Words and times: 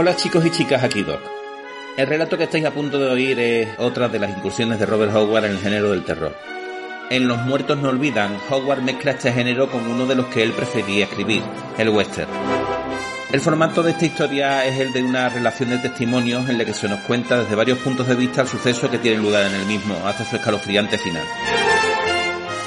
Hola 0.00 0.16
chicos 0.16 0.46
y 0.46 0.50
chicas, 0.50 0.82
aquí 0.82 1.02
Doc. 1.02 1.20
El 1.98 2.06
relato 2.06 2.38
que 2.38 2.44
estáis 2.44 2.64
a 2.64 2.70
punto 2.70 2.98
de 2.98 3.10
oír 3.10 3.38
es 3.38 3.68
otra 3.76 4.08
de 4.08 4.18
las 4.18 4.30
incursiones 4.30 4.78
de 4.78 4.86
Robert 4.86 5.14
Howard 5.14 5.44
en 5.44 5.50
el 5.50 5.58
género 5.58 5.90
del 5.90 6.04
terror. 6.04 6.34
En 7.10 7.28
Los 7.28 7.36
Muertos 7.42 7.76
No 7.76 7.90
Olvidan, 7.90 8.34
Howard 8.48 8.80
mezcla 8.80 9.10
este 9.10 9.30
género 9.30 9.70
con 9.70 9.86
uno 9.86 10.06
de 10.06 10.14
los 10.14 10.24
que 10.28 10.42
él 10.42 10.52
prefería 10.52 11.04
escribir, 11.04 11.42
el 11.76 11.90
western. 11.90 12.30
El 13.30 13.42
formato 13.42 13.82
de 13.82 13.90
esta 13.90 14.06
historia 14.06 14.64
es 14.64 14.80
el 14.80 14.90
de 14.94 15.02
una 15.02 15.28
relación 15.28 15.68
de 15.68 15.76
testimonios 15.76 16.48
en 16.48 16.56
la 16.56 16.64
que 16.64 16.72
se 16.72 16.88
nos 16.88 17.00
cuenta 17.00 17.36
desde 17.36 17.54
varios 17.54 17.76
puntos 17.80 18.08
de 18.08 18.14
vista 18.14 18.40
el 18.40 18.48
suceso 18.48 18.90
que 18.90 18.96
tiene 18.96 19.18
lugar 19.18 19.48
en 19.48 19.54
el 19.54 19.66
mismo, 19.66 19.96
hasta 20.06 20.24
su 20.24 20.36
escalofriante 20.36 20.96
final. 20.96 21.26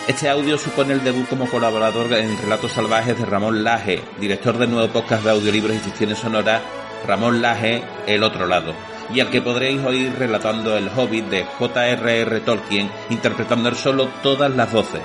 Este 0.07 0.29
audio 0.29 0.55
supone 0.59 0.93
el 0.93 1.04
debut 1.04 1.27
como 1.27 1.50
colaborador 1.50 2.13
en 2.13 2.38
Relatos 2.38 2.73
Salvajes 2.73 3.18
de 3.18 3.26
Ramón 3.26 3.63
Laje, 3.63 4.04
director 4.20 4.55
del 4.55 4.70
nuevo 4.70 4.94
podcast 4.94 5.23
de 5.23 5.31
audiolibros 5.31 5.76
y 5.76 5.80
ficciones 5.80 6.20
sonoras 6.20 6.62
Ramón 7.07 7.41
Laje, 7.41 7.84
El 8.07 8.23
Otro 8.23 8.45
Lado, 8.48 8.73
y 9.13 9.20
al 9.20 9.30
que 9.30 9.41
podréis 9.41 9.84
oír 9.84 10.13
relatando 10.17 10.77
El 10.77 10.89
Hobbit 10.89 11.25
de 11.25 11.44
J.R.R. 11.44 12.39
Tolkien, 12.41 12.91
interpretando 13.09 13.70
él 13.70 13.75
solo 13.75 14.09
todas 14.21 14.53
las 14.55 14.71
voces. 14.71 15.02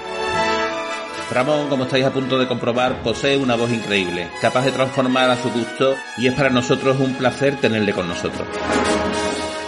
Ramón, 1.30 1.68
como 1.68 1.84
estáis 1.84 2.06
a 2.06 2.12
punto 2.12 2.38
de 2.38 2.48
comprobar, 2.48 3.02
posee 3.02 3.36
una 3.36 3.54
voz 3.54 3.70
increíble, 3.70 4.30
capaz 4.40 4.64
de 4.64 4.72
transformar 4.72 5.28
a 5.30 5.36
su 5.36 5.50
gusto 5.50 5.94
y 6.16 6.26
es 6.26 6.34
para 6.34 6.48
nosotros 6.48 6.98
un 7.00 7.14
placer 7.14 7.56
tenerle 7.56 7.92
con 7.92 8.08
nosotros. 8.08 8.48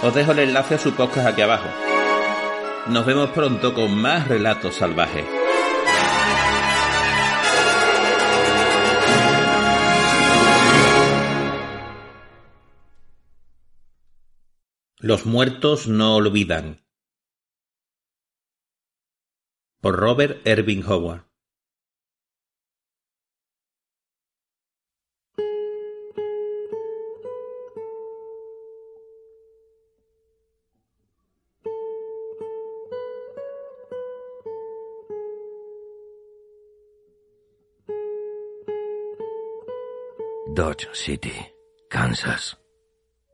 Os 0.02 0.15
dejo 0.15 0.33
el 0.33 0.38
enlace 0.38 0.77
a 0.77 0.79
su 0.79 0.95
podcast 0.95 1.27
aquí 1.27 1.43
abajo. 1.43 1.69
Nos 2.87 3.05
vemos 3.05 3.30
pronto 3.30 3.74
con 3.74 3.95
más 3.95 4.27
relatos 4.27 4.77
salvajes. 4.77 5.40
Los 15.02 15.24
muertos 15.24 15.88
no 15.88 16.16
olvidan. 16.16 16.84
Por 19.80 19.96
Robert 19.96 20.46
Erving 20.46 20.84
Howard. 20.87 21.24
Dodge 40.54 40.90
City, 40.93 41.32
Kansas. 41.88 42.60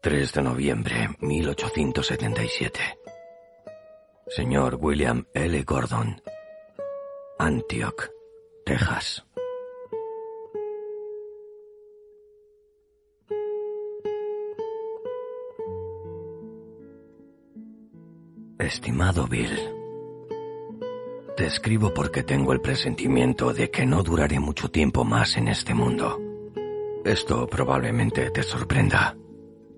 3 0.07 0.35
de 0.35 0.43
noviembre 0.43 1.09
1877. 1.19 2.81
Señor 4.29 4.79
William 4.81 5.27
L. 5.35 5.65
Gordon. 5.65 6.23
Antioch, 7.41 8.05
Texas. 8.65 9.27
Estimado 18.61 19.27
Bill, 19.27 19.59
te 21.37 21.47
escribo 21.47 21.93
porque 21.93 22.23
tengo 22.23 22.53
el 22.53 22.61
presentimiento 22.61 23.53
de 23.53 23.73
que 23.73 23.85
no 23.85 24.05
duraré 24.05 24.39
mucho 24.39 24.71
tiempo 24.71 25.03
más 25.03 25.37
en 25.37 25.49
este 25.49 25.75
mundo. 25.75 26.21
Esto 27.05 27.49
probablemente 27.49 28.31
te 28.31 28.45
sorprenda, 28.45 29.17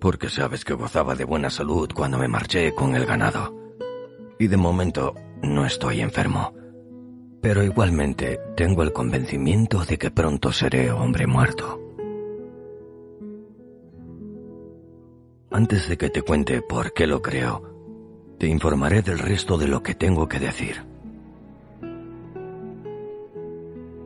porque 0.00 0.28
sabes 0.28 0.64
que 0.64 0.74
gozaba 0.74 1.14
de 1.14 1.24
buena 1.24 1.50
salud 1.50 1.90
cuando 1.94 2.18
me 2.18 2.28
marché 2.28 2.74
con 2.74 2.94
el 2.94 3.06
ganado. 3.06 3.54
Y 4.38 4.46
de 4.46 4.56
momento 4.56 5.14
no 5.42 5.66
estoy 5.66 6.00
enfermo. 6.00 6.54
Pero 7.40 7.62
igualmente 7.62 8.40
tengo 8.56 8.82
el 8.82 8.92
convencimiento 8.92 9.84
de 9.84 9.98
que 9.98 10.10
pronto 10.10 10.52
seré 10.52 10.90
hombre 10.90 11.26
muerto. 11.26 11.80
Antes 15.50 15.88
de 15.88 15.96
que 15.96 16.10
te 16.10 16.22
cuente 16.22 16.62
por 16.62 16.92
qué 16.92 17.06
lo 17.06 17.22
creo, 17.22 18.36
te 18.38 18.46
informaré 18.46 19.02
del 19.02 19.18
resto 19.18 19.58
de 19.58 19.66
lo 19.66 19.82
que 19.82 19.94
tengo 19.94 20.28
que 20.28 20.38
decir. 20.38 20.84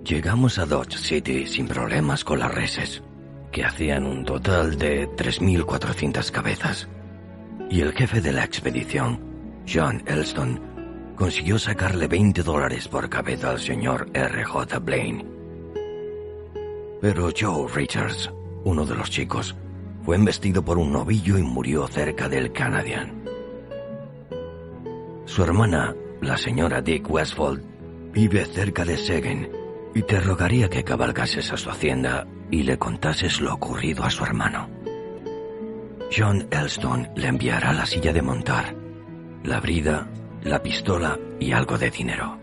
Llegamos 0.04 0.58
a 0.58 0.66
Dodge 0.66 0.98
City 0.98 1.46
sin 1.46 1.68
problemas 1.68 2.24
con 2.24 2.38
las 2.38 2.52
reses, 2.54 3.02
que 3.52 3.64
hacían 3.64 4.06
un 4.06 4.24
total 4.24 4.78
de 4.78 5.08
3.400 5.10 6.30
cabezas. 6.30 6.88
Y 7.70 7.82
el 7.82 7.92
jefe 7.92 8.20
de 8.20 8.32
la 8.32 8.44
expedición, 8.44 9.20
John 9.72 10.02
Elston, 10.06 11.14
consiguió 11.14 11.58
sacarle 11.58 12.08
20 12.08 12.42
dólares 12.42 12.88
por 12.88 13.08
cabeza 13.08 13.50
al 13.50 13.60
señor 13.60 14.08
R.J. 14.12 14.78
Blaine. 14.80 15.24
Pero 17.00 17.28
Joe 17.38 17.68
Richards, 17.72 18.30
uno 18.64 18.84
de 18.84 18.94
los 18.94 19.10
chicos, 19.10 19.54
fue 20.04 20.16
embestido 20.16 20.64
por 20.64 20.78
un 20.78 20.92
novillo 20.92 21.38
y 21.38 21.42
murió 21.42 21.86
cerca 21.86 22.28
del 22.28 22.52
Canadian. 22.52 23.22
Su 25.26 25.44
hermana, 25.44 25.94
la 26.20 26.36
señora 26.36 26.80
Dick 26.80 27.08
Westfold, 27.08 27.62
vive 28.12 28.44
cerca 28.46 28.84
de 28.84 28.96
Segen 28.96 29.61
y 29.94 30.02
te 30.02 30.20
rogaría 30.20 30.68
que 30.68 30.84
cabalgases 30.84 31.52
a 31.52 31.56
su 31.56 31.70
hacienda 31.70 32.26
y 32.50 32.62
le 32.62 32.78
contases 32.78 33.40
lo 33.40 33.54
ocurrido 33.54 34.04
a 34.04 34.10
su 34.10 34.24
hermano. 34.24 34.68
John 36.14 36.46
Elston 36.50 37.08
le 37.16 37.28
enviará 37.28 37.72
la 37.72 37.86
silla 37.86 38.12
de 38.12 38.22
montar, 38.22 38.74
la 39.44 39.60
brida, 39.60 40.08
la 40.42 40.62
pistola 40.62 41.18
y 41.40 41.52
algo 41.52 41.78
de 41.78 41.90
dinero. 41.90 42.38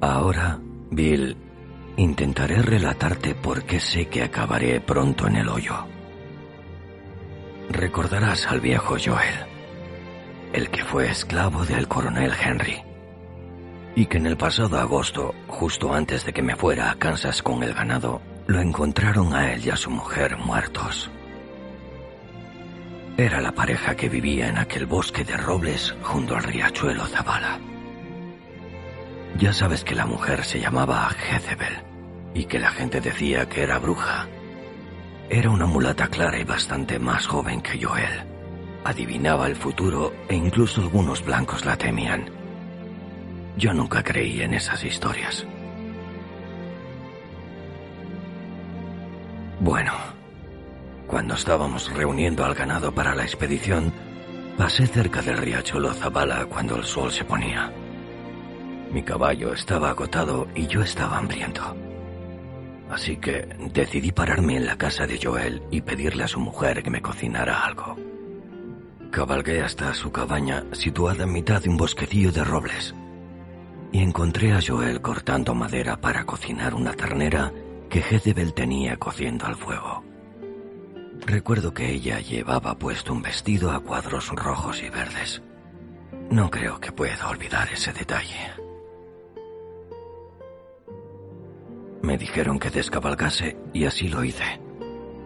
Ahora, 0.00 0.58
Bill, 0.90 1.36
intentaré 1.96 2.60
relatarte 2.60 3.34
por 3.34 3.64
qué 3.64 3.78
sé 3.78 4.06
que 4.08 4.22
acabaré 4.22 4.80
pronto 4.80 5.28
en 5.28 5.36
el 5.36 5.48
hoyo. 5.48 5.74
Recordarás 7.70 8.46
al 8.46 8.60
viejo 8.60 8.96
Joel, 9.02 9.46
el 10.52 10.70
que 10.70 10.84
fue 10.84 11.10
esclavo 11.10 11.64
del 11.64 11.88
coronel 11.88 12.32
Henry, 12.40 12.82
y 13.94 14.06
que 14.06 14.18
en 14.18 14.26
el 14.26 14.36
pasado 14.36 14.78
agosto, 14.78 15.34
justo 15.48 15.94
antes 15.94 16.24
de 16.24 16.32
que 16.32 16.42
me 16.42 16.56
fuera 16.56 16.90
a 16.90 16.94
Kansas 16.96 17.42
con 17.42 17.62
el 17.62 17.74
ganado, 17.74 18.20
lo 18.46 18.60
encontraron 18.60 19.34
a 19.34 19.52
él 19.52 19.64
y 19.64 19.70
a 19.70 19.76
su 19.76 19.90
mujer 19.90 20.36
muertos. 20.36 21.10
Era 23.16 23.40
la 23.40 23.52
pareja 23.52 23.94
que 23.94 24.08
vivía 24.08 24.48
en 24.48 24.58
aquel 24.58 24.86
bosque 24.86 25.24
de 25.24 25.36
robles 25.36 25.94
junto 26.02 26.34
al 26.36 26.42
riachuelo 26.42 27.06
Zabala. 27.06 27.60
Ya 29.38 29.52
sabes 29.52 29.84
que 29.84 29.94
la 29.94 30.06
mujer 30.06 30.44
se 30.44 30.60
llamaba 30.60 31.08
Jezebel 31.10 31.82
y 32.34 32.44
que 32.44 32.58
la 32.58 32.70
gente 32.70 33.00
decía 33.00 33.48
que 33.48 33.62
era 33.62 33.78
bruja. 33.78 34.28
Era 35.28 35.50
una 35.50 35.66
mulata 35.66 36.08
clara 36.08 36.38
y 36.38 36.44
bastante 36.44 36.98
más 36.98 37.26
joven 37.26 37.60
que 37.60 37.82
Joel. 37.82 38.31
Adivinaba 38.84 39.46
el 39.46 39.56
futuro 39.56 40.12
e 40.28 40.34
incluso 40.34 40.80
algunos 40.80 41.24
blancos 41.24 41.64
la 41.64 41.76
temían. 41.76 42.26
Yo 43.56 43.72
nunca 43.72 44.02
creí 44.02 44.42
en 44.42 44.54
esas 44.54 44.82
historias. 44.84 45.46
Bueno, 49.60 49.92
cuando 51.06 51.34
estábamos 51.34 51.92
reuniendo 51.92 52.44
al 52.44 52.54
ganado 52.54 52.92
para 52.92 53.14
la 53.14 53.22
expedición, 53.22 53.92
pasé 54.58 54.88
cerca 54.88 55.22
del 55.22 55.36
riachuelo 55.36 55.92
Zabala 55.92 56.46
cuando 56.46 56.74
el 56.74 56.84
sol 56.84 57.12
se 57.12 57.24
ponía. 57.24 57.72
Mi 58.90 59.04
caballo 59.04 59.52
estaba 59.54 59.90
agotado 59.90 60.48
y 60.56 60.66
yo 60.66 60.82
estaba 60.82 61.18
hambriento. 61.18 61.76
Así 62.90 63.16
que 63.16 63.46
decidí 63.72 64.10
pararme 64.10 64.56
en 64.56 64.66
la 64.66 64.76
casa 64.76 65.06
de 65.06 65.20
Joel 65.22 65.62
y 65.70 65.80
pedirle 65.80 66.24
a 66.24 66.28
su 66.28 66.40
mujer 66.40 66.82
que 66.82 66.90
me 66.90 67.00
cocinara 67.00 67.64
algo. 67.64 68.11
Cabalgué 69.12 69.60
hasta 69.60 69.92
su 69.92 70.10
cabaña 70.10 70.64
situada 70.72 71.24
en 71.24 71.32
mitad 71.32 71.62
de 71.62 71.68
un 71.68 71.76
bosquecillo 71.76 72.32
de 72.32 72.42
robles 72.42 72.94
y 73.92 73.98
encontré 73.98 74.52
a 74.52 74.60
Joel 74.66 75.02
cortando 75.02 75.54
madera 75.54 76.00
para 76.00 76.24
cocinar 76.24 76.74
una 76.74 76.94
ternera 76.94 77.52
que 77.90 78.00
Jezebel 78.00 78.54
tenía 78.54 78.96
cociendo 78.96 79.44
al 79.44 79.56
fuego. 79.56 80.02
Recuerdo 81.26 81.74
que 81.74 81.90
ella 81.90 82.20
llevaba 82.20 82.78
puesto 82.78 83.12
un 83.12 83.20
vestido 83.20 83.70
a 83.70 83.80
cuadros 83.80 84.30
rojos 84.30 84.82
y 84.82 84.88
verdes. 84.88 85.42
No 86.30 86.50
creo 86.50 86.80
que 86.80 86.90
pueda 86.90 87.28
olvidar 87.28 87.68
ese 87.70 87.92
detalle. 87.92 88.50
Me 92.00 92.16
dijeron 92.16 92.58
que 92.58 92.70
descabalgase 92.70 93.58
y 93.74 93.84
así 93.84 94.08
lo 94.08 94.24
hice. 94.24 94.58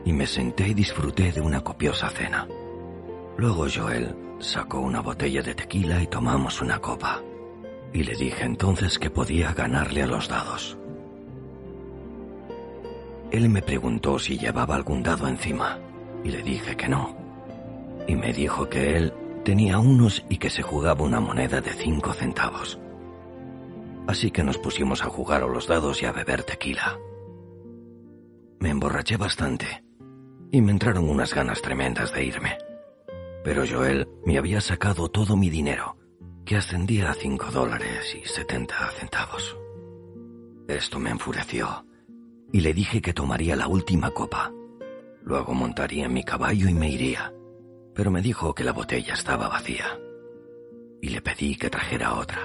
Y 0.04 0.12
me 0.12 0.26
senté 0.26 0.66
y 0.66 0.74
disfruté 0.74 1.30
de 1.30 1.40
una 1.40 1.60
copiosa 1.60 2.10
cena. 2.10 2.48
Luego 3.36 3.66
Joel 3.72 4.16
sacó 4.38 4.80
una 4.80 5.00
botella 5.00 5.42
de 5.42 5.54
tequila 5.54 6.02
y 6.02 6.06
tomamos 6.06 6.62
una 6.62 6.78
copa. 6.78 7.22
Y 7.92 8.02
le 8.02 8.14
dije 8.14 8.44
entonces 8.44 8.98
que 8.98 9.10
podía 9.10 9.52
ganarle 9.52 10.02
a 10.02 10.06
los 10.06 10.28
dados. 10.28 10.76
Él 13.30 13.48
me 13.50 13.62
preguntó 13.62 14.18
si 14.18 14.38
llevaba 14.38 14.74
algún 14.74 15.02
dado 15.02 15.28
encima 15.28 15.78
y 16.24 16.30
le 16.30 16.42
dije 16.42 16.76
que 16.76 16.88
no. 16.88 17.16
Y 18.06 18.14
me 18.14 18.32
dijo 18.32 18.68
que 18.68 18.96
él 18.96 19.12
tenía 19.44 19.78
unos 19.78 20.24
y 20.28 20.38
que 20.38 20.50
se 20.50 20.62
jugaba 20.62 21.04
una 21.04 21.20
moneda 21.20 21.60
de 21.60 21.70
cinco 21.70 22.12
centavos. 22.12 22.78
Así 24.06 24.30
que 24.30 24.44
nos 24.44 24.58
pusimos 24.58 25.02
a 25.02 25.08
jugar 25.08 25.42
a 25.42 25.46
los 25.46 25.66
dados 25.66 26.02
y 26.02 26.06
a 26.06 26.12
beber 26.12 26.44
tequila. 26.44 26.98
Me 28.60 28.70
emborraché 28.70 29.16
bastante 29.16 29.84
y 30.50 30.62
me 30.62 30.72
entraron 30.72 31.08
unas 31.08 31.34
ganas 31.34 31.60
tremendas 31.60 32.12
de 32.12 32.24
irme. 32.24 32.65
Pero 33.46 33.62
Joel 33.64 34.08
me 34.24 34.38
había 34.38 34.60
sacado 34.60 35.08
todo 35.08 35.36
mi 35.36 35.48
dinero, 35.48 35.96
que 36.44 36.56
ascendía 36.56 37.10
a 37.10 37.14
cinco 37.14 37.46
dólares 37.52 38.18
y 38.20 38.26
setenta 38.26 38.90
centavos. 38.98 39.56
Esto 40.66 40.98
me 40.98 41.10
enfureció 41.10 41.86
y 42.52 42.58
le 42.58 42.74
dije 42.74 43.00
que 43.00 43.12
tomaría 43.12 43.54
la 43.54 43.68
última 43.68 44.10
copa. 44.10 44.52
Luego 45.22 45.54
montaría 45.54 46.06
en 46.06 46.12
mi 46.12 46.24
caballo 46.24 46.68
y 46.68 46.74
me 46.74 46.90
iría, 46.90 47.32
pero 47.94 48.10
me 48.10 48.20
dijo 48.20 48.52
que 48.52 48.64
la 48.64 48.72
botella 48.72 49.14
estaba 49.14 49.46
vacía 49.48 49.96
y 51.00 51.10
le 51.10 51.22
pedí 51.22 51.54
que 51.54 51.70
trajera 51.70 52.14
otra. 52.14 52.40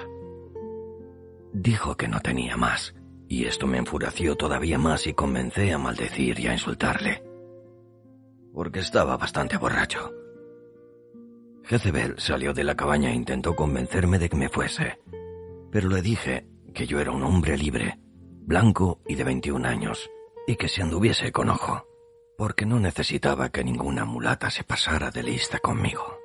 Dijo 1.52 1.96
que 1.96 2.06
no 2.06 2.20
tenía 2.20 2.56
más, 2.56 2.94
y 3.26 3.46
esto 3.46 3.66
me 3.66 3.78
enfureció 3.78 4.36
todavía 4.36 4.78
más 4.78 5.08
y 5.08 5.14
comencé 5.14 5.72
a 5.72 5.78
maldecir 5.78 6.38
y 6.38 6.46
a 6.46 6.52
insultarle, 6.52 7.24
porque 8.54 8.78
estaba 8.78 9.16
bastante 9.16 9.56
borracho. 9.56 10.21
Jezebel 11.64 12.14
salió 12.18 12.52
de 12.52 12.64
la 12.64 12.74
cabaña 12.74 13.10
e 13.10 13.14
intentó 13.14 13.54
convencerme 13.54 14.18
de 14.18 14.28
que 14.28 14.36
me 14.36 14.48
fuese, 14.48 15.00
pero 15.70 15.88
le 15.88 16.02
dije 16.02 16.46
que 16.74 16.86
yo 16.86 17.00
era 17.00 17.10
un 17.10 17.22
hombre 17.22 17.56
libre, 17.56 17.98
blanco 17.98 19.00
y 19.06 19.14
de 19.14 19.24
21 19.24 19.66
años, 19.66 20.10
y 20.46 20.56
que 20.56 20.68
se 20.68 20.82
anduviese 20.82 21.32
con 21.32 21.50
ojo, 21.50 21.86
porque 22.36 22.66
no 22.66 22.80
necesitaba 22.80 23.50
que 23.50 23.64
ninguna 23.64 24.04
mulata 24.04 24.50
se 24.50 24.64
pasara 24.64 25.10
de 25.10 25.22
lista 25.22 25.58
conmigo. 25.58 26.18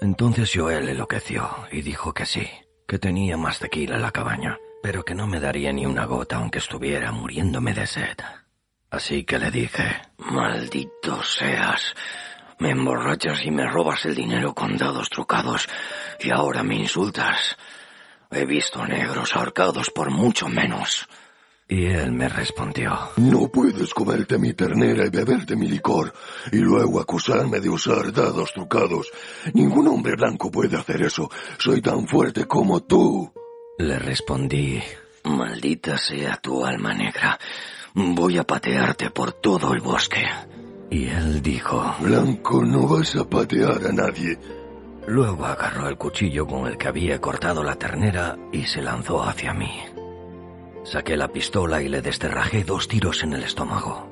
Entonces 0.00 0.50
Joel 0.54 0.88
enloqueció 0.88 1.48
y 1.70 1.82
dijo 1.82 2.12
que 2.14 2.26
sí, 2.26 2.48
que 2.86 2.98
tenía 2.98 3.36
más 3.36 3.58
tequila 3.58 3.96
en 3.96 4.02
la 4.02 4.12
cabaña, 4.12 4.58
pero 4.82 5.04
que 5.04 5.14
no 5.14 5.26
me 5.26 5.40
daría 5.40 5.72
ni 5.72 5.86
una 5.86 6.06
gota 6.06 6.36
aunque 6.36 6.58
estuviera 6.58 7.12
muriéndome 7.12 7.74
de 7.74 7.86
sed. 7.86 8.16
Así 8.90 9.24
que 9.24 9.38
le 9.38 9.50
dije, 9.50 9.84
maldito 10.18 11.22
seas, 11.22 11.94
me 12.60 12.70
emborrachas 12.70 13.44
y 13.44 13.50
me 13.50 13.66
robas 13.66 14.04
el 14.04 14.14
dinero 14.14 14.54
con 14.54 14.76
dados 14.76 15.10
trucados 15.10 15.68
y 16.20 16.30
ahora 16.30 16.62
me 16.62 16.76
insultas. 16.76 17.56
He 18.30 18.44
visto 18.44 18.86
negros 18.86 19.34
ahorcados 19.34 19.90
por 19.90 20.10
mucho 20.10 20.48
menos. 20.48 21.08
Y 21.66 21.86
él 21.86 22.12
me 22.12 22.28
respondió. 22.28 22.98
No 23.16 23.48
puedes 23.48 23.94
comerte 23.94 24.38
mi 24.38 24.52
ternera 24.54 25.06
y 25.06 25.10
beberte 25.10 25.56
mi 25.56 25.68
licor 25.68 26.12
y 26.50 26.58
luego 26.58 27.00
acusarme 27.00 27.60
de 27.60 27.68
usar 27.68 28.12
dados 28.12 28.52
trucados. 28.52 29.10
Ningún 29.54 29.88
hombre 29.88 30.16
blanco 30.16 30.50
puede 30.50 30.76
hacer 30.76 31.02
eso. 31.02 31.30
Soy 31.58 31.80
tan 31.80 32.06
fuerte 32.08 32.44
como 32.46 32.80
tú. 32.82 33.32
Le 33.78 33.98
respondí. 33.98 34.82
Maldita 35.24 35.96
sea 35.96 36.36
tu 36.36 36.64
alma 36.64 36.92
negra. 36.92 37.38
Voy 37.94 38.38
a 38.38 38.44
patearte 38.44 39.10
por 39.10 39.32
todo 39.32 39.72
el 39.72 39.80
bosque. 39.80 40.26
Y 40.90 41.06
él 41.06 41.40
dijo... 41.40 41.94
Blanco, 42.00 42.64
no 42.64 42.88
vas 42.88 43.14
a 43.16 43.24
patear 43.24 43.86
a 43.86 43.92
nadie. 43.92 44.38
Luego 45.06 45.46
agarró 45.46 45.88
el 45.88 45.96
cuchillo 45.96 46.46
con 46.46 46.66
el 46.66 46.76
que 46.76 46.88
había 46.88 47.20
cortado 47.20 47.62
la 47.62 47.76
ternera 47.76 48.36
y 48.52 48.64
se 48.64 48.82
lanzó 48.82 49.22
hacia 49.22 49.54
mí. 49.54 49.80
Saqué 50.84 51.16
la 51.16 51.28
pistola 51.28 51.82
y 51.82 51.88
le 51.88 52.02
desterrajé 52.02 52.64
dos 52.64 52.88
tiros 52.88 53.22
en 53.22 53.34
el 53.34 53.44
estómago. 53.44 54.08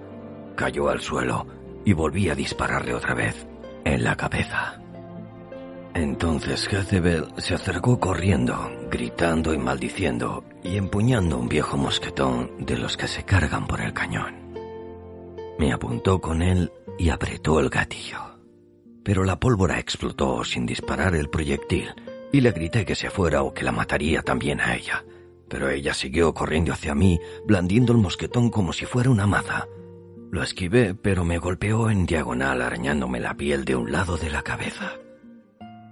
Cayó 0.56 0.88
al 0.88 1.00
suelo 1.00 1.46
y 1.84 1.92
volví 1.92 2.28
a 2.28 2.34
dispararle 2.34 2.94
otra 2.94 3.14
vez 3.14 3.46
en 3.84 4.04
la 4.04 4.16
cabeza. 4.16 4.81
Entonces 5.94 6.69
Jezebel 6.69 7.28
se 7.38 7.54
acercó 7.54 7.98
corriendo, 7.98 8.70
gritando 8.90 9.52
y 9.52 9.58
maldiciendo, 9.58 10.44
y 10.62 10.76
empuñando 10.76 11.38
un 11.38 11.48
viejo 11.48 11.76
mosquetón 11.76 12.52
de 12.58 12.76
los 12.76 12.96
que 12.96 13.08
se 13.08 13.24
cargan 13.24 13.66
por 13.66 13.81
el 13.81 13.92
cañón. 13.92 14.47
Me 15.58 15.72
apuntó 15.72 16.20
con 16.20 16.40
él 16.40 16.72
y 16.99 17.10
apretó 17.10 17.58
el 17.58 17.69
gatillo. 17.69 18.19
Pero 19.02 19.25
la 19.25 19.40
pólvora 19.40 19.78
explotó 19.78 20.44
sin 20.44 20.66
disparar 20.66 21.16
el 21.16 21.31
proyectil, 21.31 21.88
y 22.32 22.40
le 22.40 22.52
grité 22.52 22.84
que 22.84 22.94
se 22.94 23.10
fuera 23.10 23.43
o 23.43 23.52
que 23.52 23.64
la 23.64 23.72
mataría 23.72 24.22
también 24.22 24.60
a 24.60 24.76
ella. 24.76 25.05
Pero 25.49 25.69
ella 25.69 25.94
siguió 25.94 26.32
corriendo 26.32 26.72
hacia 26.72 26.94
mí, 26.94 27.19
blandiendo 27.44 27.93
el 27.93 27.99
mosquetón 27.99 28.50
como 28.50 28.72
si 28.72 28.84
fuera 28.84 29.10
una 29.10 29.26
maza. 29.26 29.66
Lo 30.31 30.43
esquivé, 30.43 30.94
pero 30.94 31.25
me 31.25 31.38
golpeó 31.38 31.90
en 31.90 32.06
diagonal 32.06 32.62
arañándome 32.62 33.19
la 33.19 33.34
piel 33.34 33.64
de 33.64 33.75
un 33.75 33.90
lado 33.90 34.16
de 34.16 34.31
la 34.31 34.43
cabeza. 34.43 34.93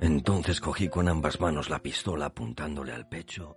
Entonces 0.00 0.60
cogí 0.60 0.88
con 0.88 1.08
ambas 1.08 1.40
manos 1.40 1.70
la 1.70 1.82
pistola 1.82 2.26
apuntándole 2.26 2.92
al 2.92 3.08
pecho. 3.08 3.56